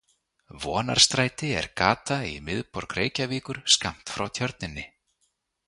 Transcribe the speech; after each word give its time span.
Vonarstræti 0.61 1.49
er 1.59 1.67
gata 1.81 2.17
í 2.31 2.33
miðborg 2.47 2.97
Reykjavíkur 3.01 3.63
skammt 3.77 4.15
frá 4.17 4.27
Tjörninni. 4.39 4.91